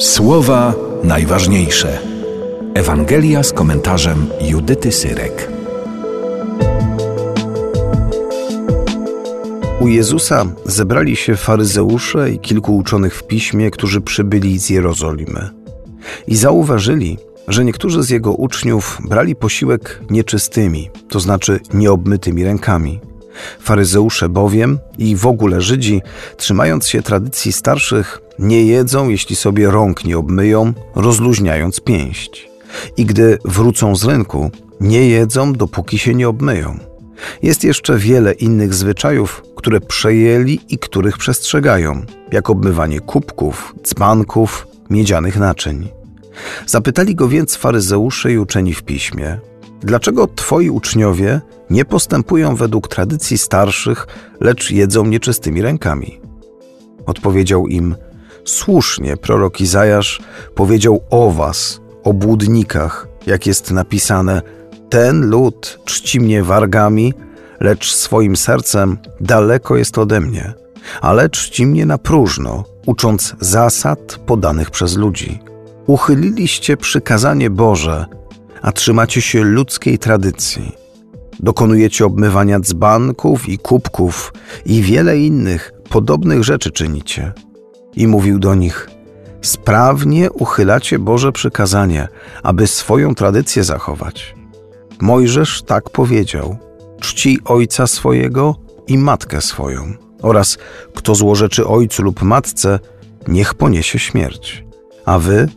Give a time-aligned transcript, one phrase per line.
[0.00, 0.74] Słowa
[1.04, 1.98] najważniejsze.
[2.74, 5.52] Ewangelia z komentarzem Judyty Syrek.
[9.80, 15.50] U Jezusa zebrali się faryzeusze i kilku uczonych w piśmie, którzy przybyli z Jerozolimy.
[16.26, 23.00] I zauważyli, że niektórzy z jego uczniów brali posiłek nieczystymi, to znaczy nieobmytymi rękami.
[23.60, 26.02] Faryzeusze bowiem i w ogóle Żydzi,
[26.36, 32.48] trzymając się tradycji starszych, nie jedzą, jeśli sobie rąk nie obmyją, rozluźniając pięść.
[32.96, 36.78] I gdy wrócą z rynku, nie jedzą, dopóki się nie obmyją.
[37.42, 45.36] Jest jeszcze wiele innych zwyczajów, które przejęli i których przestrzegają, jak obmywanie kubków, dzbanków, miedzianych
[45.36, 45.88] naczyń.
[46.66, 49.38] Zapytali go więc faryzeusze i uczeni w piśmie,
[49.80, 54.06] dlaczego twoi uczniowie nie postępują według tradycji starszych,
[54.40, 56.20] lecz jedzą nieczystymi rękami?
[57.06, 57.94] Odpowiedział im,
[58.44, 60.22] słusznie prorok Izajasz
[60.54, 64.42] powiedział o was, o błudnikach, jak jest napisane,
[64.88, 67.14] ten lud czci mnie wargami,
[67.60, 70.54] lecz swoim sercem daleko jest ode mnie,
[71.00, 75.38] ale czci mnie na próżno, ucząc zasad podanych przez ludzi.
[75.86, 78.06] Uchyliliście przykazanie Boże,
[78.62, 80.72] a trzymacie się ludzkiej tradycji.
[81.40, 84.32] Dokonujecie obmywania dzbanków i kubków
[84.66, 87.32] i wiele innych podobnych rzeczy czynicie.
[87.96, 88.90] I mówił do nich:
[89.42, 92.08] Sprawnie uchylacie Boże przykazanie,
[92.42, 94.34] aby swoją tradycję zachować.
[95.00, 96.56] Mojżesz tak powiedział:
[97.00, 100.58] Czci ojca swojego i matkę swoją, oraz
[100.94, 102.78] kto złorzeczy ojcu lub matce,
[103.28, 104.64] niech poniesie śmierć.
[105.04, 105.48] A wy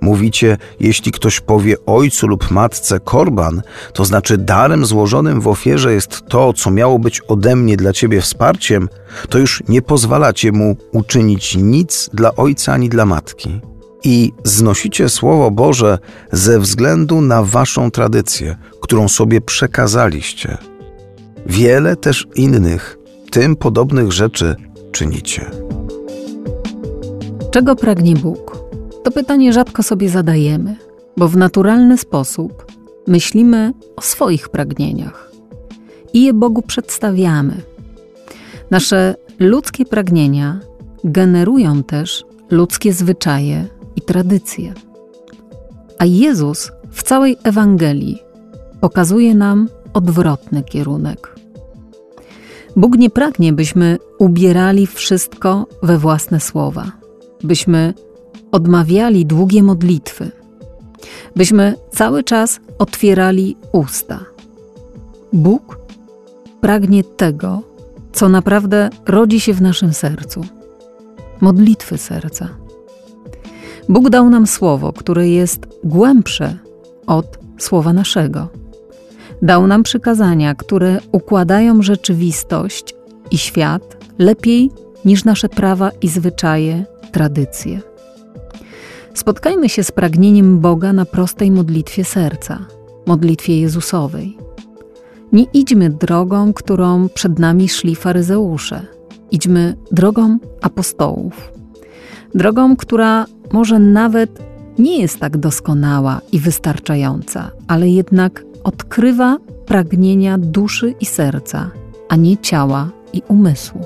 [0.00, 3.62] Mówicie, jeśli ktoś powie ojcu lub matce korban,
[3.92, 8.20] to znaczy darem złożonym w ofierze jest to, co miało być ode mnie dla ciebie
[8.20, 8.88] wsparciem,
[9.28, 13.60] to już nie pozwalacie mu uczynić nic dla ojca ani dla matki.
[14.04, 15.98] I znosicie Słowo Boże
[16.32, 20.58] ze względu na waszą tradycję, którą sobie przekazaliście.
[21.46, 22.98] Wiele też innych,
[23.30, 24.56] tym podobnych rzeczy
[24.92, 25.50] czynicie.
[27.50, 28.49] Czego pragnie Bóg?
[29.02, 30.76] To pytanie rzadko sobie zadajemy,
[31.16, 32.66] bo w naturalny sposób
[33.06, 35.30] myślimy o swoich pragnieniach
[36.12, 37.62] i je Bogu przedstawiamy.
[38.70, 40.60] Nasze ludzkie pragnienia
[41.04, 43.66] generują też ludzkie zwyczaje
[43.96, 44.74] i tradycje.
[45.98, 48.18] A Jezus w całej Ewangelii
[48.80, 51.36] pokazuje nam odwrotny kierunek.
[52.76, 56.92] Bóg nie pragnie, byśmy ubierali wszystko we własne słowa,
[57.42, 57.94] byśmy
[58.52, 60.30] odmawiali długie modlitwy,
[61.36, 64.20] byśmy cały czas otwierali usta.
[65.32, 65.78] Bóg
[66.60, 67.62] pragnie tego,
[68.12, 70.44] co naprawdę rodzi się w naszym sercu
[71.40, 72.48] modlitwy serca.
[73.88, 76.58] Bóg dał nam słowo, które jest głębsze
[77.06, 78.48] od słowa naszego.
[79.42, 82.94] Dał nam przykazania, które układają rzeczywistość
[83.30, 84.70] i świat lepiej
[85.04, 87.89] niż nasze prawa i zwyczaje, tradycje.
[89.14, 92.58] Spotkajmy się z pragnieniem Boga na prostej modlitwie serca,
[93.06, 94.36] modlitwie Jezusowej.
[95.32, 98.86] Nie idźmy drogą, którą przed nami szli faryzeusze.
[99.30, 101.52] Idźmy drogą apostołów.
[102.34, 104.42] Drogą, która może nawet
[104.78, 111.70] nie jest tak doskonała i wystarczająca, ale jednak odkrywa pragnienia duszy i serca,
[112.08, 113.80] a nie ciała i umysłu.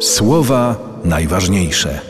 [0.00, 2.09] Słowa najważniejsze.